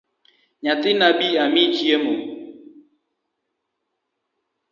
[0.63, 2.15] Nyathina bi amiyi chiemo.